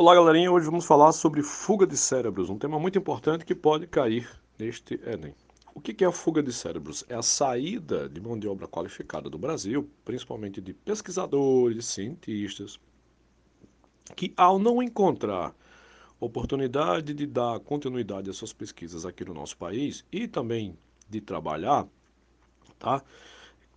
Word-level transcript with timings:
Olá, 0.00 0.14
galerinha. 0.14 0.50
Hoje 0.50 0.64
vamos 0.64 0.86
falar 0.86 1.12
sobre 1.12 1.42
fuga 1.42 1.86
de 1.86 1.94
cérebros, 1.94 2.48
um 2.48 2.56
tema 2.56 2.80
muito 2.80 2.98
importante 2.98 3.44
que 3.44 3.54
pode 3.54 3.86
cair 3.86 4.26
neste 4.58 4.98
Enem. 5.06 5.34
O 5.74 5.78
que 5.78 6.02
é 6.02 6.06
a 6.06 6.10
fuga 6.10 6.42
de 6.42 6.54
cérebros? 6.54 7.04
É 7.06 7.14
a 7.14 7.20
saída 7.20 8.08
de 8.08 8.18
mão 8.18 8.38
de 8.38 8.48
obra 8.48 8.66
qualificada 8.66 9.28
do 9.28 9.36
Brasil, 9.36 9.90
principalmente 10.02 10.58
de 10.58 10.72
pesquisadores, 10.72 11.84
cientistas, 11.84 12.80
que 14.16 14.32
ao 14.38 14.58
não 14.58 14.82
encontrar 14.82 15.54
oportunidade 16.18 17.12
de 17.12 17.26
dar 17.26 17.60
continuidade 17.60 18.30
às 18.30 18.38
suas 18.38 18.54
pesquisas 18.54 19.04
aqui 19.04 19.22
no 19.22 19.34
nosso 19.34 19.58
país 19.58 20.02
e 20.10 20.26
também 20.26 20.78
de 21.10 21.20
trabalhar, 21.20 21.86
tá? 22.78 23.04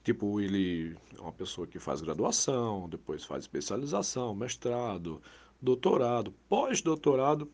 Tipo, 0.05 0.40
ele 0.40 0.96
é 1.18 1.20
uma 1.20 1.34
pessoa 1.34 1.68
que 1.68 1.80
faz 1.80 2.00
graduação, 2.00 2.88
depois 2.88 3.26
faz 3.26 3.44
especialização, 3.44 4.34
mestrado, 4.34 5.21
doutorado, 5.64 6.34
pós-doutorado 6.50 7.50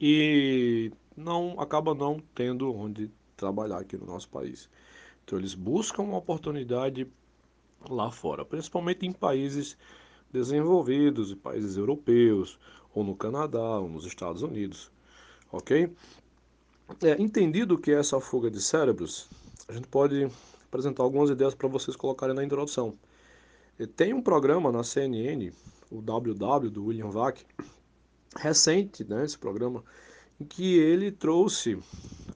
e 0.00 0.92
não 1.16 1.58
acaba 1.58 1.92
não 1.92 2.20
tendo 2.34 2.72
onde 2.72 3.10
trabalhar 3.36 3.78
aqui 3.78 3.96
no 3.96 4.06
nosso 4.06 4.28
país. 4.28 4.70
Então 5.24 5.36
eles 5.36 5.52
buscam 5.52 6.04
uma 6.04 6.18
oportunidade 6.18 7.04
lá 7.90 8.12
fora, 8.12 8.44
principalmente 8.44 9.04
em 9.04 9.12
países 9.12 9.76
desenvolvidos, 10.32 11.32
em 11.32 11.36
países 11.36 11.76
europeus, 11.76 12.58
ou 12.94 13.02
no 13.02 13.16
Canadá, 13.16 13.80
ou 13.80 13.88
nos 13.88 14.06
Estados 14.06 14.42
Unidos, 14.42 14.90
ok? 15.50 15.92
É, 17.02 17.20
entendido 17.20 17.76
que 17.76 17.90
é 17.90 17.98
essa 17.98 18.20
fuga 18.20 18.48
de 18.48 18.62
cérebros, 18.62 19.28
a 19.66 19.72
gente 19.72 19.88
pode 19.88 20.30
apresentar 20.64 21.02
algumas 21.02 21.28
ideias 21.28 21.54
para 21.54 21.66
vocês 21.66 21.96
colocarem 21.96 22.36
na 22.36 22.44
introdução. 22.44 22.96
Tem 23.96 24.14
um 24.14 24.22
programa 24.22 24.72
na 24.72 24.82
CNN 24.82 25.52
o 25.90 26.00
WW 26.00 26.70
do 26.70 26.86
William 26.86 27.10
Vac, 27.10 27.44
recente, 28.36 29.04
né, 29.04 29.24
esse 29.24 29.38
programa, 29.38 29.84
em 30.40 30.44
que 30.44 30.78
ele 30.78 31.10
trouxe 31.10 31.78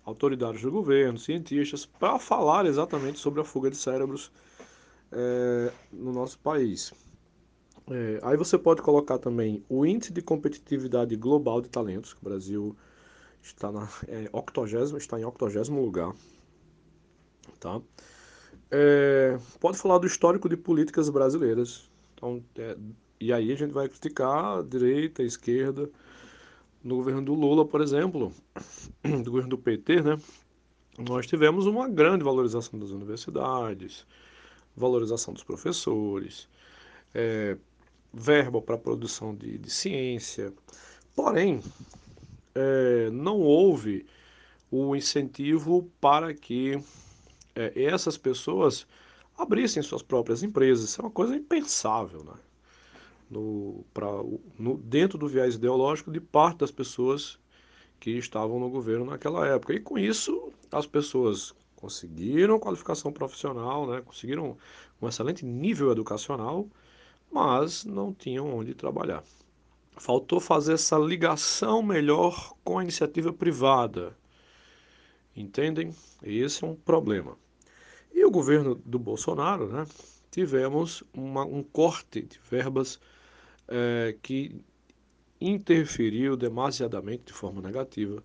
autoridades 0.04 0.62
do 0.62 0.70
governo, 0.70 1.18
cientistas, 1.18 1.84
para 1.84 2.18
falar 2.18 2.66
exatamente 2.66 3.18
sobre 3.18 3.40
a 3.40 3.44
fuga 3.44 3.70
de 3.70 3.76
cérebros 3.76 4.32
é, 5.12 5.72
no 5.92 6.12
nosso 6.12 6.38
país. 6.38 6.92
É, 7.90 8.20
aí 8.22 8.36
você 8.36 8.56
pode 8.56 8.82
colocar 8.82 9.18
também 9.18 9.64
o 9.68 9.84
índice 9.84 10.12
de 10.12 10.22
competitividade 10.22 11.14
global 11.16 11.60
de 11.60 11.68
talentos, 11.68 12.14
que 12.14 12.20
o 12.20 12.24
Brasil 12.24 12.76
está, 13.42 13.70
na, 13.70 13.88
é, 14.06 14.30
80, 14.32 14.96
está 14.96 15.18
em 15.18 15.24
80 15.24 15.72
lugar. 15.72 16.14
Tá? 17.58 17.80
É, 18.70 19.38
pode 19.58 19.78
falar 19.78 19.98
do 19.98 20.06
histórico 20.06 20.48
de 20.48 20.56
políticas 20.56 21.08
brasileiras. 21.08 21.90
Então, 22.14 22.42
é, 22.56 22.76
e 23.20 23.32
aí 23.32 23.52
a 23.52 23.56
gente 23.56 23.72
vai 23.72 23.88
criticar 23.88 24.58
a 24.58 24.62
direita, 24.62 25.22
a 25.22 25.26
esquerda. 25.26 25.90
No 26.82 26.96
governo 26.96 27.22
do 27.22 27.34
Lula, 27.34 27.66
por 27.66 27.80
exemplo, 27.80 28.32
do 29.02 29.30
governo 29.30 29.50
do 29.50 29.58
PT, 29.58 30.02
né? 30.02 30.18
Nós 30.98 31.26
tivemos 31.26 31.66
uma 31.66 31.88
grande 31.88 32.24
valorização 32.24 32.78
das 32.78 32.90
universidades, 32.90 34.06
valorização 34.76 35.32
dos 35.32 35.42
professores, 35.42 36.48
é, 37.14 37.56
verba 38.12 38.60
para 38.60 38.76
produção 38.78 39.34
de, 39.34 39.58
de, 39.58 39.70
ciência. 39.70 40.52
Porém, 41.14 41.60
é, 42.54 43.10
não 43.10 43.38
houve 43.38 44.06
o 44.70 44.94
incentivo 44.96 45.90
para 46.00 46.34
que 46.34 46.82
é, 47.54 47.82
essas 47.82 48.16
pessoas 48.16 48.86
abrissem 49.36 49.82
suas 49.82 50.02
próprias 50.02 50.42
empresas. 50.42 50.90
Isso 50.90 51.00
é 51.00 51.04
uma 51.04 51.10
coisa 51.10 51.34
impensável, 51.34 52.24
né? 52.24 52.34
no, 53.30 53.84
pra, 53.94 54.08
no, 54.58 54.76
dentro 54.78 55.16
do 55.16 55.28
viés 55.28 55.54
ideológico 55.54 56.10
de 56.10 56.20
parte 56.20 56.58
das 56.58 56.70
pessoas 56.70 57.38
que 58.00 58.10
estavam 58.10 58.58
no 58.58 58.68
governo 58.68 59.04
naquela 59.04 59.46
época. 59.46 59.72
E 59.72 59.80
com 59.80 59.98
isso, 59.98 60.52
as 60.72 60.86
pessoas 60.86 61.54
conseguiram 61.76 62.58
qualificação 62.58 63.12
profissional, 63.12 63.86
né, 63.86 64.02
conseguiram 64.04 64.56
um 65.00 65.08
excelente 65.08 65.44
nível 65.44 65.90
educacional, 65.92 66.66
mas 67.30 67.84
não 67.84 68.12
tinham 68.12 68.52
onde 68.52 68.74
trabalhar. 68.74 69.22
Faltou 69.96 70.40
fazer 70.40 70.74
essa 70.74 70.98
ligação 70.98 71.82
melhor 71.82 72.54
com 72.64 72.78
a 72.78 72.82
iniciativa 72.82 73.32
privada. 73.32 74.16
Entendem? 75.34 75.94
Esse 76.22 76.64
é 76.64 76.66
um 76.66 76.74
problema. 76.74 77.36
E 78.12 78.24
o 78.24 78.30
governo 78.30 78.74
do 78.74 78.98
Bolsonaro, 78.98 79.68
né, 79.68 79.86
tivemos 80.30 81.02
uma, 81.14 81.44
um 81.44 81.62
corte 81.62 82.22
de 82.22 82.38
verbas 82.50 82.98
é, 83.68 84.16
que 84.22 84.60
interferiu 85.40 86.36
demasiadamente 86.36 87.24
de 87.26 87.32
forma 87.32 87.62
negativa 87.62 88.22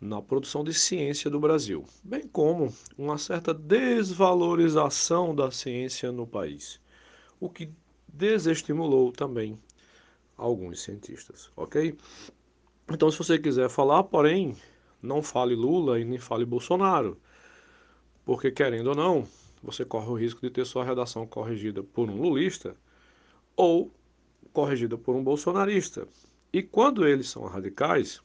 na 0.00 0.20
produção 0.20 0.62
de 0.62 0.74
ciência 0.74 1.30
do 1.30 1.40
Brasil, 1.40 1.84
bem 2.04 2.28
como 2.28 2.72
uma 2.96 3.16
certa 3.16 3.54
desvalorização 3.54 5.34
da 5.34 5.50
ciência 5.50 6.12
no 6.12 6.26
país, 6.26 6.78
o 7.40 7.48
que 7.48 7.70
desestimulou 8.06 9.10
também 9.10 9.58
alguns 10.36 10.82
cientistas, 10.82 11.50
ok? 11.56 11.96
Então, 12.92 13.10
se 13.10 13.18
você 13.18 13.38
quiser 13.38 13.68
falar, 13.70 14.04
porém, 14.04 14.54
não 15.02 15.22
fale 15.22 15.54
Lula 15.54 16.00
e 16.00 16.04
nem 16.04 16.18
fale 16.18 16.44
Bolsonaro, 16.44 17.18
porque 18.24 18.50
querendo 18.50 18.88
ou 18.88 18.94
não, 18.94 19.26
você 19.62 19.84
corre 19.84 20.08
o 20.08 20.14
risco 20.14 20.40
de 20.40 20.50
ter 20.50 20.64
sua 20.64 20.84
redação 20.84 21.26
corrigida 21.26 21.82
por 21.82 22.08
um 22.08 22.20
lulista 22.20 22.76
ou 23.56 23.90
corrigida 24.52 24.96
por 24.96 25.14
um 25.14 25.22
bolsonarista. 25.22 26.06
E 26.52 26.62
quando 26.62 27.06
eles 27.06 27.28
são 27.28 27.44
radicais, 27.44 28.20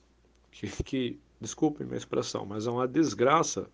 que, 0.52 0.68
que 0.84 1.20
desculpem 1.40 1.86
minha 1.86 1.98
expressão, 1.98 2.46
mas 2.46 2.68
é 2.68 2.72
uma 2.72 2.88
desgraça 2.88 3.68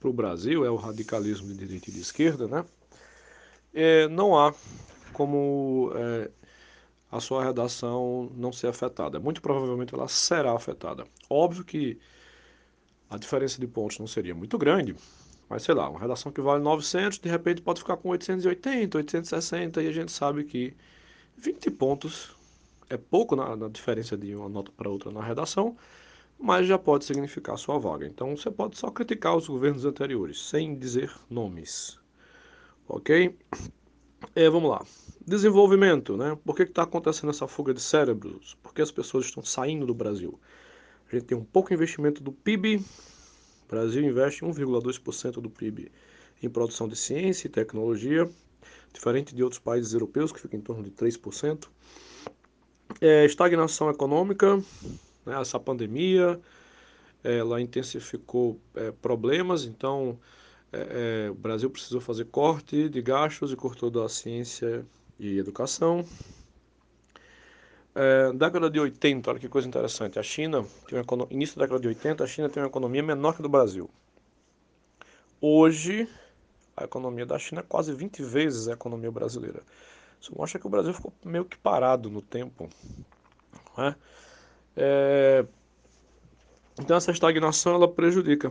para 0.00 0.08
o 0.08 0.12
Brasil, 0.12 0.64
é 0.64 0.70
o 0.70 0.76
radicalismo 0.76 1.48
de 1.48 1.54
direita 1.54 1.90
e 1.90 1.92
de 1.92 2.00
esquerda, 2.00 2.46
né? 2.46 2.64
É, 3.72 4.08
não 4.08 4.38
há 4.38 4.54
como 5.12 5.92
é, 5.94 6.30
a 7.10 7.20
sua 7.20 7.44
redação 7.44 8.30
não 8.36 8.52
ser 8.52 8.68
afetada. 8.68 9.20
Muito 9.20 9.40
provavelmente 9.40 9.94
ela 9.94 10.08
será 10.08 10.52
afetada. 10.52 11.06
Óbvio 11.28 11.64
que 11.64 11.98
a 13.10 13.16
diferença 13.18 13.60
de 13.60 13.66
pontos 13.66 13.98
não 13.98 14.06
seria 14.06 14.34
muito 14.34 14.58
grande, 14.58 14.94
mas 15.48 15.62
sei 15.62 15.74
lá, 15.74 15.88
uma 15.88 16.00
redação 16.00 16.32
que 16.32 16.40
vale 16.40 16.62
900, 16.62 17.18
de 17.18 17.28
repente 17.28 17.62
pode 17.62 17.80
ficar 17.80 17.96
com 17.96 18.08
880, 18.08 18.98
860, 18.98 19.82
e 19.82 19.88
a 19.88 19.92
gente 19.92 20.12
sabe 20.12 20.44
que 20.44 20.74
20 21.36 21.70
pontos 21.72 22.36
é 22.88 22.96
pouco 22.96 23.36
na, 23.36 23.56
na 23.56 23.68
diferença 23.68 24.16
de 24.16 24.34
uma 24.34 24.48
nota 24.48 24.72
para 24.76 24.88
outra 24.88 25.10
na 25.10 25.22
redação, 25.22 25.76
mas 26.38 26.66
já 26.66 26.78
pode 26.78 27.04
significar 27.04 27.56
sua 27.56 27.78
vaga. 27.78 28.06
Então 28.06 28.36
você 28.36 28.50
pode 28.50 28.78
só 28.78 28.90
criticar 28.90 29.36
os 29.36 29.48
governos 29.48 29.84
anteriores, 29.84 30.40
sem 30.48 30.76
dizer 30.76 31.12
nomes. 31.30 31.98
Ok? 32.88 33.36
É, 34.34 34.48
vamos 34.48 34.70
lá. 34.70 34.84
Desenvolvimento, 35.26 36.16
né? 36.16 36.36
Por 36.44 36.54
que 36.54 36.62
está 36.62 36.82
acontecendo 36.82 37.30
essa 37.30 37.46
fuga 37.46 37.72
de 37.72 37.80
cérebros? 37.80 38.56
Por 38.62 38.74
que 38.74 38.82
as 38.82 38.90
pessoas 38.90 39.26
estão 39.26 39.42
saindo 39.42 39.86
do 39.86 39.94
Brasil? 39.94 40.38
A 41.10 41.14
gente 41.14 41.26
tem 41.26 41.36
um 41.36 41.44
pouco 41.44 41.72
investimento 41.72 42.22
do 42.22 42.32
PIB. 42.32 42.76
O 42.76 43.68
Brasil 43.68 44.02
investe 44.02 44.44
1,2% 44.44 45.40
do 45.40 45.50
PIB 45.50 45.90
em 46.42 46.48
produção 46.48 46.88
de 46.88 46.96
ciência 46.96 47.46
e 47.46 47.50
tecnologia 47.50 48.28
diferente 48.94 49.34
de 49.34 49.42
outros 49.42 49.58
países 49.58 49.92
europeus, 49.92 50.32
que 50.32 50.40
fica 50.40 50.56
em 50.56 50.60
torno 50.60 50.82
de 50.82 50.90
3%. 50.90 51.68
É, 53.00 53.24
estagnação 53.24 53.90
econômica, 53.90 54.56
né, 55.26 55.40
essa 55.40 55.58
pandemia, 55.58 56.40
ela 57.22 57.60
intensificou 57.60 58.60
é, 58.74 58.92
problemas, 58.92 59.64
então 59.64 60.18
é, 60.72 61.26
é, 61.26 61.30
o 61.30 61.34
Brasil 61.34 61.68
precisou 61.68 62.00
fazer 62.00 62.26
corte 62.26 62.88
de 62.88 63.02
gastos 63.02 63.52
e 63.52 63.56
cortou 63.56 63.90
da 63.90 64.08
ciência 64.08 64.86
e 65.18 65.38
educação. 65.38 66.04
É, 67.94 68.32
década 68.32 68.68
de 68.68 68.80
80, 68.80 69.30
olha 69.30 69.38
que 69.38 69.48
coisa 69.48 69.68
interessante, 69.68 70.18
a 70.18 70.22
China, 70.22 70.66
início 71.30 71.56
da 71.56 71.64
década 71.64 71.80
de 71.80 71.88
80, 71.88 72.24
a 72.24 72.26
China 72.26 72.48
tem 72.48 72.62
uma 72.62 72.68
economia 72.68 73.02
menor 73.02 73.34
que 73.34 73.40
a 73.40 73.42
do 73.42 73.48
Brasil. 73.48 73.88
Hoje, 75.40 76.08
a 76.76 76.84
economia 76.84 77.24
da 77.24 77.38
China 77.38 77.60
é 77.60 77.64
quase 77.64 77.92
20 77.92 78.22
vezes 78.22 78.66
a 78.66 78.72
economia 78.72 79.10
brasileira. 79.10 79.62
Isso 80.20 80.32
mostra 80.36 80.58
que 80.58 80.66
o 80.66 80.70
Brasil 80.70 80.92
ficou 80.92 81.12
meio 81.24 81.44
que 81.44 81.56
parado 81.56 82.10
no 82.10 82.20
tempo. 82.20 82.68
É? 83.78 83.94
É... 84.76 85.46
Então 86.80 86.96
essa 86.96 87.12
estagnação 87.12 87.74
ela 87.74 87.86
prejudica. 87.86 88.50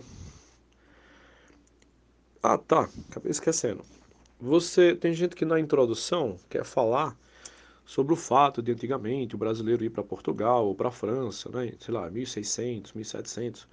Ah, 2.41 2.57
tá. 2.57 2.89
Acabei 3.09 3.31
esquecendo. 3.31 3.83
Você 4.39 4.95
tem 4.95 5.13
gente 5.13 5.35
que 5.35 5.45
na 5.45 5.59
introdução 5.59 6.37
quer 6.49 6.63
falar 6.63 7.17
sobre 7.85 8.13
o 8.13 8.15
fato 8.15 8.61
de 8.61 8.71
antigamente 8.71 9.35
o 9.35 9.37
brasileiro 9.37 9.83
ir 9.83 9.89
para 9.89 10.03
Portugal 10.03 10.65
ou 10.65 10.75
para 10.75 10.89
a 10.89 10.91
França, 10.91 11.49
né? 11.49 11.73
Sei 11.79 11.93
lá, 11.93 12.09
1600, 12.09 12.93
1700 12.93 13.67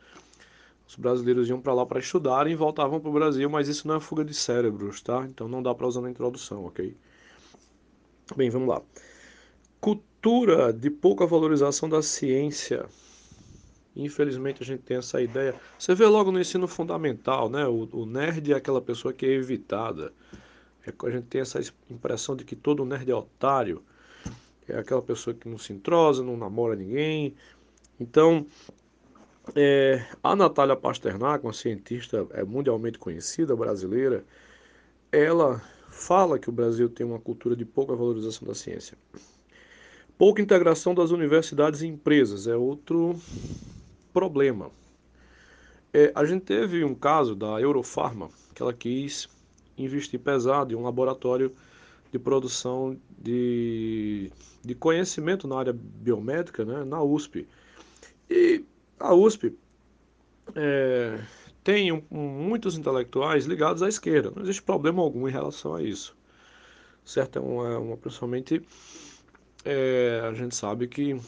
os 0.91 0.97
brasileiros 0.97 1.49
iam 1.49 1.61
para 1.61 1.73
lá 1.73 1.87
para 1.87 2.01
estudar 2.01 2.49
e 2.49 2.55
voltavam 2.57 2.99
para 2.99 3.09
o 3.09 3.13
Brasil, 3.13 3.49
mas 3.49 3.69
isso 3.69 3.87
não 3.87 3.95
é 3.95 4.01
fuga 4.01 4.25
de 4.25 4.35
cérebros, 4.35 5.01
tá? 5.01 5.25
Então 5.25 5.47
não 5.47 5.63
dá 5.63 5.73
para 5.73 5.87
usar 5.87 6.01
na 6.01 6.11
introdução, 6.11 6.65
ok? 6.65 6.97
Bem, 8.37 8.51
vamos 8.51 8.69
lá. 8.69 8.83
cultura 9.81 10.73
de 10.73 10.91
pouca 10.91 11.25
valorização 11.27 11.89
da 11.89 12.03
ciência. 12.03 12.87
Infelizmente 13.95 14.65
a 14.65 14.67
gente 14.67 14.83
tem 14.83 14.97
essa 14.97 15.23
ideia. 15.23 15.55
Você 15.79 15.95
vê 15.95 16.07
logo 16.07 16.33
no 16.33 16.41
ensino 16.41 16.67
fundamental, 16.67 17.49
né? 17.49 17.67
O, 17.69 17.89
o 17.93 18.05
nerd 18.05 18.53
é 18.53 18.57
aquela 18.57 18.81
pessoa 18.81 19.15
que 19.15 19.25
é 19.25 19.31
evitada. 19.31 20.13
É, 20.85 20.93
a 21.07 21.11
gente 21.11 21.27
tem 21.27 21.41
essa 21.41 21.61
impressão 21.89 22.35
de 22.35 22.45
que 22.45 22.57
todo 22.57 22.85
nerd 22.85 23.09
é 23.09 23.15
otário. 23.15 23.81
É 24.71 24.79
aquela 24.79 25.03
pessoa 25.03 25.35
que 25.35 25.49
não 25.49 25.59
se 25.59 25.73
entrosa, 25.73 26.23
não 26.23 26.37
namora 26.37 26.77
ninguém. 26.77 27.35
Então, 27.99 28.47
é, 29.55 30.05
a 30.23 30.37
Natália 30.37 30.77
Pasternak, 30.77 31.45
uma 31.45 31.53
cientista 31.53 32.27
é, 32.31 32.45
mundialmente 32.45 32.99
conhecida, 32.99 33.57
brasileira, 33.57 34.25
ela 35.11 35.63
fala 35.91 36.39
que 36.39 36.49
o 36.49 36.53
Brasil 36.53 36.89
tem 36.89 37.05
uma 37.05 37.19
cultura 37.19 37.57
de 37.57 37.65
pouca 37.65 37.95
valorização 37.95 38.47
da 38.47 38.55
ciência. 38.55 38.97
Pouca 40.17 40.41
integração 40.41 40.95
das 40.95 41.11
universidades 41.11 41.83
e 41.83 41.87
empresas 41.87 42.47
é 42.47 42.57
outro 42.57 43.19
problema. 44.13 44.71
É, 45.93 46.13
a 46.15 46.25
gente 46.25 46.43
teve 46.43 46.85
um 46.85 46.95
caso 46.95 47.35
da 47.35 47.61
Eurofarma, 47.61 48.29
que 48.55 48.63
ela 48.63 48.73
quis 48.73 49.29
investir 49.77 50.21
pesado 50.21 50.73
em 50.73 50.77
um 50.77 50.83
laboratório 50.83 51.53
de 52.13 52.19
produção 52.19 52.97
de, 53.21 54.33
de 54.65 54.75
conhecimento 54.75 55.47
na 55.47 55.59
área 55.59 55.73
biomédica, 55.73 56.65
né, 56.65 56.85
na 56.85 57.03
USP. 57.03 57.47
E 58.29 58.65
a 58.99 59.15
USP 59.15 59.55
é, 60.55 61.21
tem 61.63 61.93
um, 61.93 62.03
muitos 62.11 62.79
intelectuais 62.79 63.45
ligados 63.45 63.83
à 63.83 63.89
esquerda. 63.89 64.33
Não 64.35 64.43
existe 64.43 64.63
problema 64.63 65.03
algum 65.03 65.29
em 65.29 65.33
relação 65.33 65.75
a 65.75 65.83
isso. 65.83 66.17
Certo? 67.05 67.39
É 67.39 67.43
uma, 67.43 67.79
uma 67.79 67.97
principalmente 67.97 68.63
é, 69.65 70.23
a 70.25 70.33
gente 70.33 70.55
sabe 70.55 70.89
que 70.89 71.21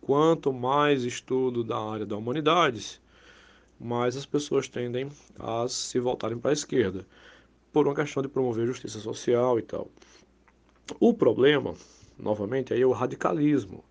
quanto 0.00 0.52
mais 0.52 1.04
estudo 1.04 1.62
da 1.62 1.78
área 1.78 2.06
da 2.06 2.16
humanidades, 2.16 3.00
mais 3.78 4.16
as 4.16 4.24
pessoas 4.24 4.68
tendem 4.68 5.08
a 5.38 5.66
se 5.68 5.98
voltarem 5.98 6.38
para 6.38 6.50
a 6.50 6.54
esquerda, 6.54 7.06
por 7.72 7.86
uma 7.86 7.94
questão 7.94 8.22
de 8.22 8.28
promover 8.28 8.66
justiça 8.66 8.98
social 9.00 9.58
e 9.58 9.62
tal. 9.62 9.88
O 10.98 11.14
problema, 11.14 11.74
novamente, 12.18 12.72
aí 12.72 12.82
é 12.82 12.86
o 12.86 12.92
radicalismo. 12.92 13.84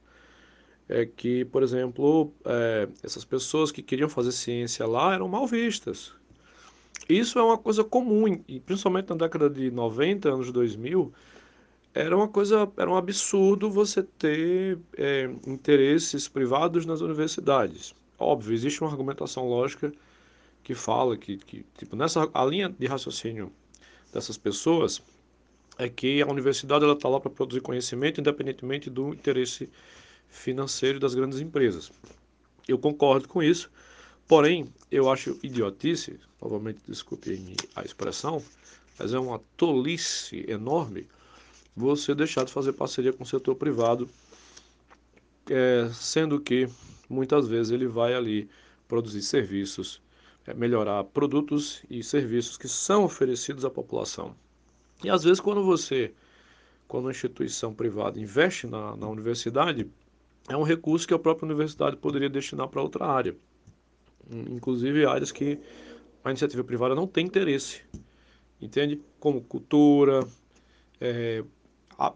É 0.88 1.06
que, 1.06 1.46
por 1.46 1.64
exemplo, 1.64 2.34
é, 2.46 2.88
essas 3.02 3.24
pessoas 3.24 3.72
que 3.72 3.82
queriam 3.82 4.10
fazer 4.10 4.32
ciência 4.32 4.86
lá 4.86 5.14
eram 5.14 5.28
mal 5.28 5.48
vistas. 5.48 6.14
Isso 7.08 7.40
é 7.40 7.44
uma 7.44 7.58
coisa 7.58 7.84
comum, 7.84 8.42
e 8.48 8.60
principalmente 8.60 9.10
na 9.10 9.16
década 9.16 9.50
de 9.50 9.72
90, 9.72 10.30
anos 10.30 10.52
2000, 10.52 11.12
era 11.94 12.16
uma 12.16 12.28
coisa, 12.28 12.72
era 12.78 12.90
um 12.90 12.96
absurdo 12.96 13.70
você 13.70 14.04
ter 14.04 14.80
é, 14.98 15.30
interesses 15.46 16.28
privados 16.28 16.86
nas 16.86 17.02
universidades. 17.02 17.94
Óbvio, 18.18 18.54
existe 18.54 18.82
uma 18.82 18.90
argumentação 18.90 19.48
lógica 19.50 19.92
que 20.64 20.76
fala 20.76 21.18
que, 21.18 21.38
que 21.38 21.66
tipo, 21.78 21.96
nessa 21.96 22.30
a 22.34 22.46
linha 22.46 22.70
de 22.70 22.86
raciocínio 22.86 23.52
dessas 24.14 24.38
pessoas 24.38 25.02
é 25.82 25.90
que 25.90 26.22
a 26.22 26.28
universidade 26.28 26.84
ela 26.84 26.94
está 26.94 27.10
lá 27.10 27.20
para 27.20 27.32
produzir 27.32 27.60
conhecimento 27.60 28.22
independentemente 28.22 28.88
do 28.88 29.10
interesse 29.10 29.68
financeiro 30.30 31.00
das 31.00 31.16
grandes 31.16 31.40
empresas. 31.40 31.92
Eu 32.68 32.78
concordo 32.78 33.28
com 33.28 33.42
isso, 33.42 33.72
porém 34.28 34.72
eu 34.92 35.10
acho 35.10 35.40
idiotice, 35.42 36.20
novamente 36.40 36.80
desculpe 36.88 37.56
a 37.76 37.84
expressão, 37.84 38.44
mas 39.00 39.12
é 39.12 39.20
uma 39.20 39.42
tolice 39.58 40.46
enorme 40.48 41.08
você 41.76 42.14
deixar 42.14 42.46
de 42.46 42.52
fazer 42.52 42.74
parceria 42.74 43.12
com 43.12 43.24
o 43.24 43.28
setor 43.28 43.56
privado, 43.56 44.08
é, 45.50 45.90
sendo 45.94 46.40
que 46.40 46.70
muitas 47.10 47.48
vezes 47.48 47.72
ele 47.72 47.88
vai 47.88 48.14
ali 48.14 48.48
produzir 48.88 49.24
serviços, 49.24 50.00
é, 50.46 50.54
melhorar 50.54 51.04
produtos 51.06 51.82
e 51.90 52.04
serviços 52.04 52.56
que 52.56 52.68
são 52.68 53.04
oferecidos 53.04 53.66
à 53.66 53.70
população. 53.70 54.36
E 55.04 55.10
às 55.10 55.24
vezes 55.24 55.40
quando 55.40 55.64
você, 55.64 56.14
quando 56.88 57.06
uma 57.06 57.12
instituição 57.12 57.74
privada 57.74 58.20
investe 58.20 58.68
na, 58.68 58.96
na 58.96 59.08
universidade, 59.08 59.90
é 60.48 60.56
um 60.56 60.64
recurso 60.64 61.08
que 61.08 61.14
a 61.14 61.20
própria 61.20 61.46
universidade 61.46 61.98
poderia 61.98 62.30
destinar 62.30 62.68
para 62.68 62.82
outra 62.82 63.06
área, 63.06 63.36
inclusive 64.30 65.06
áreas 65.06 65.32
que 65.32 65.60
a 66.24 66.30
iniciativa 66.30 66.64
privada 66.64 66.94
não 66.94 67.08
tem 67.08 67.26
interesse, 67.26 67.82
entende? 68.62 69.02
Como 69.20 69.42
cultura, 69.42 70.28
é, 71.00 71.44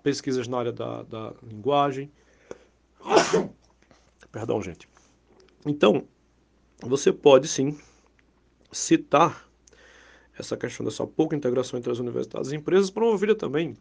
pesquisas 0.04 0.48
na 0.48 0.60
área 0.60 0.72
da, 0.72 1.04
da 1.04 1.34
linguagem. 1.44 2.12
Perdão, 4.32 4.62
gente. 4.62 4.88
Então, 5.66 6.08
você 6.80 7.12
pode 7.12 7.48
sim 7.48 7.78
citar 8.72 9.50
essa 10.38 10.58
questão 10.58 10.86
dessa 10.86 11.06
pouca 11.08 11.36
integração 11.36 11.80
entre 11.80 11.92
as 11.92 12.00
universidades 12.00 12.52
e 12.52 12.56
empresas, 12.56 12.90
promovida 12.90 13.36
também 13.36 13.76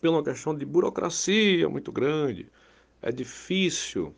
pela 0.00 0.22
questão 0.22 0.54
de 0.54 0.64
burocracia 0.64 1.68
muito 1.68 1.90
grande. 1.90 2.46
É 3.00 3.10
difícil, 3.10 4.14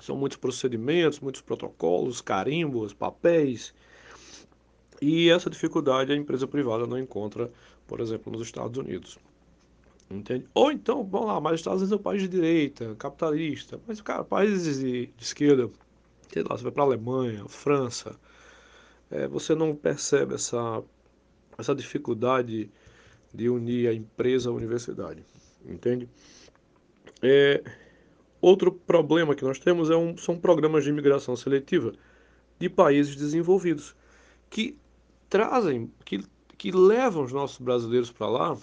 são 0.00 0.16
muitos 0.16 0.38
procedimentos, 0.38 1.20
muitos 1.20 1.42
protocolos, 1.42 2.20
carimbos, 2.20 2.94
papéis. 2.94 3.74
E 5.00 5.30
essa 5.30 5.50
dificuldade 5.50 6.12
a 6.12 6.16
empresa 6.16 6.46
privada 6.46 6.86
não 6.86 6.98
encontra, 6.98 7.50
por 7.86 8.00
exemplo, 8.00 8.32
nos 8.32 8.42
Estados 8.42 8.78
Unidos. 8.78 9.18
Entende? 10.10 10.46
Ou 10.54 10.72
então, 10.72 11.04
vamos 11.04 11.28
lá, 11.28 11.40
mas 11.40 11.54
os 11.54 11.60
Estados 11.60 11.82
Unidos 11.82 11.92
é 11.92 12.00
um 12.00 12.02
país 12.02 12.22
de 12.22 12.28
direita, 12.28 12.96
capitalista. 12.96 13.80
Mas, 13.86 14.00
cara, 14.00 14.24
países 14.24 14.80
de, 14.80 15.06
de 15.06 15.22
esquerda, 15.22 15.70
sei 16.32 16.42
lá, 16.42 16.56
você 16.56 16.64
vai 16.64 16.72
para 16.72 16.82
a 16.82 16.86
Alemanha, 16.86 17.44
França, 17.48 18.18
é, 19.10 19.28
você 19.28 19.54
não 19.54 19.74
percebe 19.74 20.34
essa, 20.34 20.82
essa 21.60 21.74
dificuldade 21.74 22.70
de 23.32 23.48
unir 23.48 23.88
a 23.88 23.94
empresa 23.94 24.50
à 24.50 24.52
universidade. 24.52 25.24
Entende? 25.64 26.08
É, 27.22 27.62
outro 28.40 28.72
problema 28.72 29.34
que 29.34 29.44
nós 29.44 29.58
temos 29.58 29.90
é 29.90 29.96
um, 29.96 30.16
são 30.16 30.38
programas 30.38 30.84
de 30.84 30.90
imigração 30.90 31.36
seletiva 31.36 31.92
de 32.58 32.68
países 32.68 33.14
desenvolvidos 33.14 33.94
que 34.48 34.76
trazem, 35.28 35.90
que, 36.04 36.24
que 36.58 36.72
levam 36.72 37.24
os 37.24 37.32
nossos 37.32 37.58
brasileiros 37.58 38.10
para 38.10 38.28
lá 38.28 38.58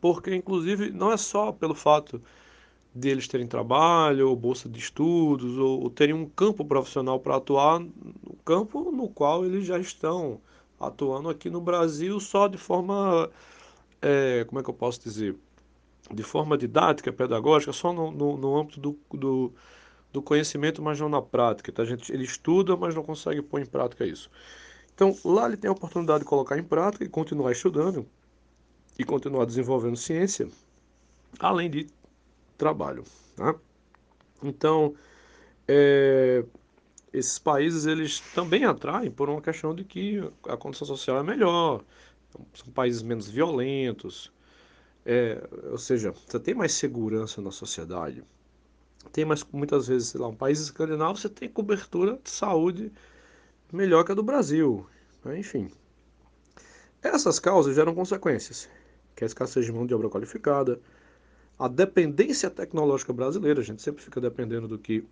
porque 0.00 0.34
inclusive 0.34 0.90
não 0.90 1.12
é 1.12 1.16
só 1.16 1.52
pelo 1.52 1.74
fato 1.74 2.20
de 2.94 3.08
eles 3.08 3.28
terem 3.28 3.46
trabalho, 3.46 4.28
ou 4.28 4.36
bolsa 4.36 4.68
de 4.68 4.78
estudos, 4.78 5.56
ou, 5.56 5.82
ou 5.82 5.90
terem 5.90 6.14
um 6.14 6.28
campo 6.28 6.64
profissional 6.64 7.20
para 7.20 7.36
atuar 7.36 7.78
no 7.78 8.36
campo 8.44 8.90
no 8.90 9.08
qual 9.08 9.44
eles 9.44 9.64
já 9.64 9.78
estão 9.78 10.40
atuando 10.80 11.28
aqui 11.28 11.50
no 11.50 11.60
Brasil 11.60 12.18
só 12.18 12.48
de 12.48 12.56
forma, 12.56 13.30
é, 14.00 14.44
como 14.44 14.60
é 14.60 14.64
que 14.64 14.70
eu 14.70 14.74
posso 14.74 15.00
dizer, 15.02 15.36
de 16.12 16.22
forma 16.22 16.56
didática, 16.56 17.12
pedagógica, 17.12 17.72
só 17.72 17.92
no, 17.92 18.10
no, 18.10 18.36
no 18.38 18.58
âmbito 18.58 18.80
do, 18.80 18.98
do, 19.12 19.52
do, 20.10 20.22
conhecimento, 20.22 20.82
mas 20.82 20.98
não 20.98 21.08
na 21.08 21.20
prática. 21.20 21.70
Tá? 21.70 21.82
A 21.82 21.86
gente, 21.86 22.10
ele 22.10 22.24
estuda, 22.24 22.76
mas 22.76 22.94
não 22.94 23.02
consegue 23.02 23.42
pôr 23.42 23.60
em 23.60 23.66
prática 23.66 24.06
isso. 24.06 24.30
Então, 24.94 25.16
lá 25.24 25.46
ele 25.46 25.56
tem 25.56 25.68
a 25.68 25.72
oportunidade 25.72 26.20
de 26.20 26.24
colocar 26.24 26.58
em 26.58 26.64
prática 26.64 27.04
e 27.04 27.08
continuar 27.08 27.52
estudando, 27.52 28.06
e 28.98 29.04
continuar 29.04 29.44
desenvolvendo 29.44 29.96
ciência, 29.96 30.48
além 31.38 31.70
de 31.70 31.86
trabalho. 32.58 33.04
Tá? 33.36 33.54
Então, 34.42 34.94
é, 35.68 36.44
esses 37.12 37.38
países 37.38 37.86
eles 37.86 38.20
também 38.34 38.64
atraem 38.64 39.10
por 39.10 39.28
uma 39.28 39.40
questão 39.40 39.74
de 39.74 39.84
que 39.84 40.22
a 40.46 40.56
condição 40.56 40.86
social 40.86 41.18
é 41.18 41.22
melhor, 41.22 41.82
são 42.54 42.72
países 42.72 43.02
menos 43.02 43.28
violentos, 43.28 44.32
é, 45.04 45.42
ou 45.70 45.78
seja, 45.78 46.12
você 46.12 46.38
tem 46.38 46.54
mais 46.54 46.72
segurança 46.72 47.40
na 47.40 47.50
sociedade. 47.50 48.22
Tem 49.12 49.24
mais, 49.24 49.42
muitas 49.50 49.88
vezes, 49.88 50.08
sei 50.08 50.20
lá, 50.20 50.28
um 50.28 50.34
país 50.34 50.60
escandinavo, 50.60 51.18
você 51.18 51.28
tem 51.28 51.48
cobertura 51.48 52.18
de 52.22 52.30
saúde 52.30 52.92
melhor 53.72 54.04
que 54.04 54.12
a 54.12 54.14
do 54.14 54.22
Brasil. 54.22 54.86
Enfim, 55.36 55.70
essas 57.02 57.38
causas 57.38 57.74
geram 57.74 57.94
consequências 57.94 58.68
que 59.20 59.24
é 59.24 59.26
a 59.26 59.28
escassez 59.28 59.66
de 59.66 59.72
mão 59.72 59.86
de 59.86 59.94
obra 59.94 60.08
qualificada, 60.08 60.80
a 61.58 61.68
dependência 61.68 62.48
tecnológica 62.48 63.12
brasileira, 63.12 63.60
a 63.60 63.64
gente 63.64 63.82
sempre 63.82 64.02
fica 64.02 64.18
dependendo 64.18 64.66
do 64.66 64.78
que 64.78 65.04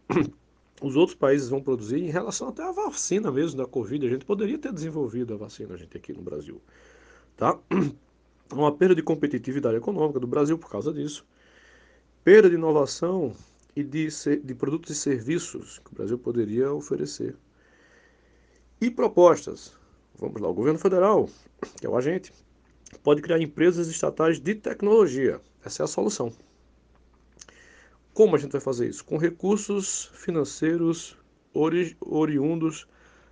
os 0.81 0.97
outros 0.97 1.17
países 1.17 1.49
vão 1.49 1.61
produzir 1.61 1.99
em 1.99 2.11
relação 2.11 2.49
até 2.49 2.63
à 2.63 2.71
vacina 2.71 3.31
mesmo 3.31 3.59
da 3.59 3.67
Covid. 3.67 4.07
A 4.07 4.11
gente 4.11 4.25
poderia 4.25 4.59
ter 4.59 4.73
desenvolvido 4.73 5.35
a 5.35 5.37
vacina, 5.37 5.75
a 5.75 5.77
gente 5.77 5.97
aqui 5.97 6.13
no 6.13 6.23
Brasil. 6.23 6.61
Tá? 7.37 7.59
Uma 8.53 8.75
perda 8.75 8.95
de 8.95 9.03
competitividade 9.03 9.77
econômica 9.77 10.21
do 10.21 10.27
Brasil 10.27 10.57
por 10.57 10.71
causa 10.71 10.93
disso. 10.93 11.27
Perda 12.25 12.49
de 12.49 12.55
inovação 12.55 13.35
e 13.75 13.83
de, 13.83 14.09
de 14.43 14.55
produtos 14.55 14.91
e 14.91 14.95
serviços 14.95 15.79
que 15.79 15.93
o 15.93 15.95
Brasil 15.95 16.19
poderia 16.19 16.73
oferecer. 16.73 17.37
E 18.81 18.91
propostas. 18.91 19.77
Vamos 20.17 20.41
lá, 20.41 20.49
o 20.49 20.55
governo 20.55 20.79
federal, 20.79 21.29
que 21.79 21.87
é 21.87 21.89
o 21.89 21.97
agente, 21.97 22.33
pode 23.03 23.23
criar 23.23 23.41
empresas 23.41 23.89
estatais 23.89 24.41
de 24.41 24.55
tecnologia. 24.55 25.41
Essa 25.65 25.83
é 25.83 25.85
a 25.85 25.87
solução. 25.87 26.33
Como 28.19 28.35
a 28.35 28.39
gente 28.41 28.51
vai 28.51 28.61
fazer 28.61 28.89
isso? 28.89 29.05
Com 29.05 29.17
recursos 29.17 30.11
financeiros 30.13 31.17
ori 31.55 31.97
oriundos 32.01 32.89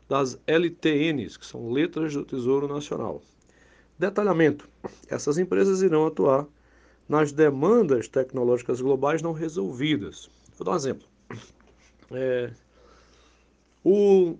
das 0.09 0.39
LTNs, 0.47 1.37
que 1.37 1.45
são 1.45 1.73
Letras 1.73 2.15
do 2.15 2.25
Tesouro 2.25 2.69
Nacional. 2.69 3.21
Detalhamento: 3.99 4.69
essas 5.09 5.39
empresas 5.39 5.83
irão 5.83 6.07
atuar 6.07 6.47
nas 7.09 7.33
demandas 7.33 8.07
tecnológicas 8.07 8.81
globais 8.81 9.21
não 9.21 9.33
resolvidas. 9.33 10.31
Vou 10.57 10.65
dar 10.65 10.75
um 10.75 10.77
exemplo. 10.77 11.09
É, 12.13 12.53
o, 13.83 14.39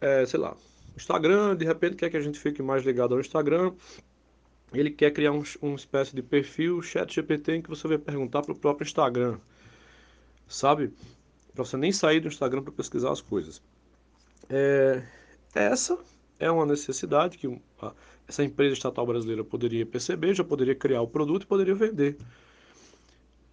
é, 0.00 0.24
sei 0.26 0.38
lá, 0.38 0.56
Instagram, 0.96 1.56
de 1.56 1.64
repente 1.64 1.96
quer 1.96 2.08
que 2.08 2.16
a 2.16 2.20
gente 2.20 2.38
fique 2.38 2.62
mais 2.62 2.84
ligado 2.84 3.14
ao 3.14 3.20
Instagram. 3.20 3.72
Ele 4.72 4.90
quer 4.90 5.12
criar 5.12 5.32
um, 5.32 5.42
uma 5.62 5.76
espécie 5.76 6.14
de 6.14 6.22
perfil 6.22 6.82
chat 6.82 7.14
GPT 7.14 7.56
em 7.56 7.62
que 7.62 7.70
você 7.70 7.86
vai 7.86 7.98
perguntar 7.98 8.42
para 8.42 8.52
o 8.52 8.58
próprio 8.58 8.84
Instagram, 8.84 9.38
sabe? 10.48 10.92
Para 11.54 11.64
você 11.64 11.76
nem 11.76 11.92
sair 11.92 12.20
do 12.20 12.28
Instagram 12.28 12.62
para 12.62 12.72
pesquisar 12.72 13.12
as 13.12 13.20
coisas. 13.20 13.62
É, 14.50 15.02
essa 15.54 15.98
é 16.38 16.50
uma 16.50 16.66
necessidade 16.66 17.38
que 17.38 17.60
essa 18.28 18.44
empresa 18.44 18.74
estatal 18.74 19.06
brasileira 19.06 19.44
poderia 19.44 19.86
perceber, 19.86 20.34
já 20.34 20.44
poderia 20.44 20.74
criar 20.74 21.00
o 21.00 21.08
produto 21.08 21.44
e 21.44 21.46
poderia 21.46 21.74
vender. 21.74 22.16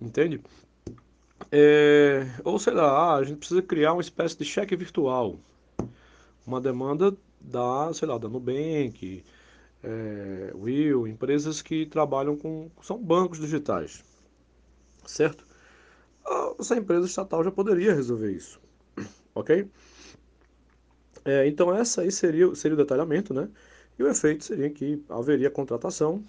Entende? 0.02 0.42
É, 1.52 2.26
ou 2.44 2.58
sei 2.60 2.74
lá, 2.74 2.90
ah, 2.90 3.16
a 3.16 3.24
gente 3.24 3.38
precisa 3.38 3.62
criar 3.62 3.94
uma 3.94 4.02
espécie 4.02 4.38
de 4.38 4.46
cheque 4.46 4.76
virtual. 4.76 5.40
Uma 6.46 6.60
demanda 6.60 7.16
da, 7.40 7.94
sei 7.94 8.08
lá, 8.08 8.18
da 8.18 8.28
Nubank, 8.28 9.24
é, 9.84 10.52
Will, 10.56 11.08
empresas 11.08 11.62
que 11.62 11.86
trabalham 11.86 12.38
com. 12.38 12.72
são 12.82 12.98
bancos 12.98 13.40
digitais. 13.40 14.04
Certo? 15.06 15.46
Essa 16.58 16.78
empresa 16.78 17.06
estatal 17.06 17.44
já 17.44 17.52
poderia 17.52 17.94
resolver 17.94 18.32
isso. 18.32 18.60
Ok? 19.36 19.68
É, 21.26 21.48
então, 21.48 21.76
essa 21.76 22.02
aí 22.02 22.12
seria, 22.12 22.54
seria 22.54 22.76
o 22.76 22.78
detalhamento, 22.78 23.34
né? 23.34 23.50
E 23.98 24.04
o 24.04 24.08
efeito 24.08 24.44
seria 24.44 24.70
que 24.70 25.04
haveria 25.10 25.50
contratação 25.50 26.24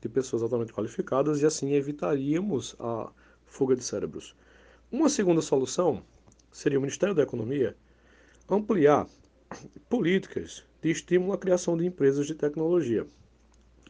de 0.00 0.08
pessoas 0.08 0.42
altamente 0.42 0.72
qualificadas 0.72 1.42
e 1.42 1.46
assim 1.46 1.74
evitaríamos 1.74 2.74
a 2.78 3.10
fuga 3.44 3.76
de 3.76 3.84
cérebros. 3.84 4.34
Uma 4.90 5.10
segunda 5.10 5.42
solução 5.42 6.02
seria 6.50 6.78
o 6.78 6.80
Ministério 6.80 7.14
da 7.14 7.22
Economia 7.22 7.76
ampliar 8.48 9.06
políticas 9.88 10.64
de 10.82 10.90
estímulo 10.90 11.32
à 11.32 11.38
criação 11.38 11.76
de 11.76 11.86
empresas 11.86 12.26
de 12.26 12.34
tecnologia, 12.34 13.06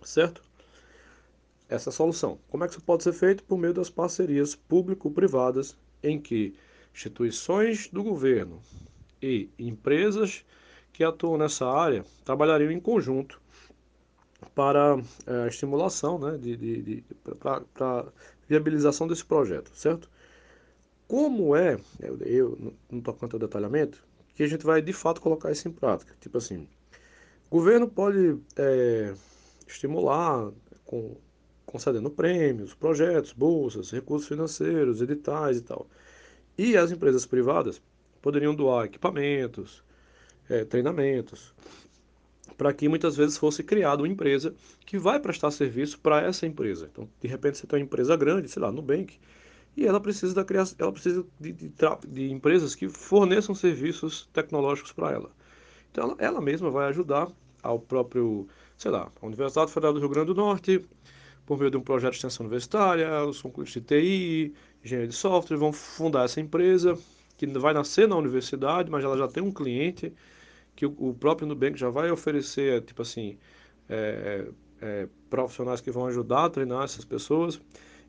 certo? 0.02 0.42
Essa 1.68 1.90
é 1.90 1.92
solução. 1.92 2.38
Como 2.48 2.64
é 2.64 2.66
que 2.66 2.74
isso 2.74 2.82
pode 2.82 3.02
ser 3.02 3.12
feito? 3.12 3.44
Por 3.44 3.58
meio 3.58 3.74
das 3.74 3.90
parcerias 3.90 4.54
público-privadas, 4.54 5.76
em 6.02 6.18
que 6.18 6.54
instituições 6.94 7.88
do 7.88 8.02
governo 8.02 8.62
e 9.20 9.50
empresas 9.58 10.44
que 10.92 11.04
atuam 11.04 11.36
nessa 11.36 11.66
área 11.66 12.04
trabalhariam 12.24 12.70
em 12.70 12.80
conjunto 12.80 13.40
para 14.54 14.96
é, 15.26 15.44
a 15.44 15.48
estimulação, 15.48 16.18
né, 16.18 16.38
de, 16.38 16.56
de, 16.56 16.82
de 16.82 17.04
para 17.38 18.06
viabilização 18.48 19.06
desse 19.06 19.24
projeto, 19.24 19.70
certo? 19.74 20.08
Como 21.06 21.54
é, 21.56 21.78
eu, 22.00 22.18
eu 22.18 22.74
não 22.90 22.98
estou 22.98 23.14
quanto 23.14 23.34
ao 23.34 23.40
detalhamento, 23.40 24.02
que 24.38 24.44
a 24.44 24.46
gente 24.46 24.64
vai 24.64 24.80
de 24.80 24.92
fato 24.92 25.20
colocar 25.20 25.50
isso 25.50 25.66
em 25.66 25.72
prática. 25.72 26.14
Tipo 26.20 26.38
assim, 26.38 26.68
o 27.50 27.56
governo 27.56 27.88
pode 27.88 28.38
é, 28.56 29.12
estimular 29.66 30.52
com, 30.84 31.16
concedendo 31.66 32.08
prêmios, 32.08 32.72
projetos, 32.72 33.32
bolsas, 33.32 33.90
recursos 33.90 34.28
financeiros, 34.28 35.02
editais 35.02 35.56
e 35.56 35.62
tal. 35.62 35.88
E 36.56 36.76
as 36.76 36.92
empresas 36.92 37.26
privadas 37.26 37.82
poderiam 38.22 38.54
doar 38.54 38.86
equipamentos, 38.86 39.82
é, 40.48 40.64
treinamentos, 40.64 41.52
para 42.56 42.72
que 42.72 42.88
muitas 42.88 43.16
vezes 43.16 43.36
fosse 43.36 43.64
criada 43.64 44.02
uma 44.02 44.08
empresa 44.08 44.54
que 44.86 45.00
vai 45.00 45.18
prestar 45.18 45.50
serviço 45.50 45.98
para 45.98 46.22
essa 46.22 46.46
empresa. 46.46 46.88
Então, 46.92 47.08
de 47.20 47.26
repente, 47.26 47.58
você 47.58 47.66
tem 47.66 47.80
uma 47.80 47.84
empresa 47.84 48.16
grande, 48.16 48.48
sei 48.48 48.62
lá, 48.62 48.70
Nubank, 48.70 49.18
e 49.78 49.86
ela 49.86 50.00
precisa 50.00 50.34
da 50.34 50.44
criação, 50.44 50.76
ela 50.80 50.92
precisa 50.92 51.24
de, 51.38 51.52
de, 51.52 51.72
de 52.08 52.32
empresas 52.32 52.74
que 52.74 52.88
forneçam 52.88 53.54
serviços 53.54 54.28
tecnológicos 54.32 54.90
para 54.90 55.12
ela. 55.12 55.30
Então, 55.92 56.04
ela, 56.04 56.16
ela 56.18 56.40
mesma 56.40 56.68
vai 56.68 56.88
ajudar 56.88 57.28
ao 57.62 57.78
próprio, 57.78 58.48
sei 58.76 58.90
lá, 58.90 59.08
a 59.22 59.26
Universidade 59.26 59.72
Federal 59.72 59.92
do 59.92 60.00
Rio 60.00 60.08
Grande 60.08 60.26
do 60.26 60.34
Norte, 60.34 60.84
por 61.46 61.56
meio 61.56 61.70
de 61.70 61.76
um 61.76 61.80
projeto 61.80 62.10
de 62.10 62.16
extensão 62.16 62.44
universitária, 62.44 63.24
os 63.24 63.40
concursos 63.40 63.72
de 63.72 63.80
TI, 63.80 64.54
engenharia 64.84 65.08
de 65.08 65.14
software, 65.14 65.56
vão 65.56 65.72
fundar 65.72 66.24
essa 66.24 66.40
empresa 66.40 66.98
que 67.36 67.46
vai 67.46 67.72
nascer 67.72 68.08
na 68.08 68.16
universidade, 68.16 68.90
mas 68.90 69.04
ela 69.04 69.16
já 69.16 69.28
tem 69.28 69.42
um 69.42 69.52
cliente 69.52 70.12
que 70.74 70.84
o, 70.84 70.94
o 70.98 71.14
próprio 71.14 71.46
Nubank 71.46 71.78
já 71.78 71.88
vai 71.88 72.10
oferecer, 72.10 72.82
tipo 72.82 73.02
assim, 73.02 73.38
é, 73.88 74.48
é, 74.80 75.08
profissionais 75.30 75.80
que 75.80 75.90
vão 75.90 76.06
ajudar 76.06 76.46
a 76.46 76.50
treinar 76.50 76.82
essas 76.82 77.04
pessoas. 77.04 77.60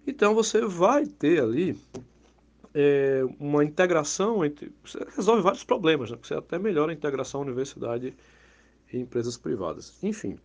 Então 0.06 0.34
você 0.34 0.62
vai 0.62 1.06
ter 1.06 1.42
ali 1.42 1.78
é, 2.74 3.24
uma 3.40 3.64
integração 3.64 4.44
entre. 4.44 4.72
Você 4.84 5.00
resolve 5.16 5.42
vários 5.42 5.64
problemas, 5.64 6.12
né? 6.12 6.18
você 6.22 6.34
até 6.34 6.58
melhora 6.60 6.92
a 6.92 6.96
integração 6.96 7.42
universidade 7.42 8.16
e 8.92 8.98
empresas 8.98 9.38
privadas. 9.38 9.98
Enfim, 10.04 10.38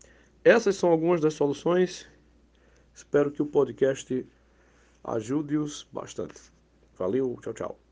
essas 0.43 0.77
são 0.77 0.91
algumas 0.91 1.21
das 1.21 1.35
soluções. 1.35 2.07
Espero 2.95 3.31
que 3.31 3.43
o 3.43 3.47
podcast 3.47 4.27
ajude-os 5.03 5.87
bastante. 5.93 6.41
Valeu, 6.97 7.37
tchau, 7.43 7.53
tchau. 7.53 7.84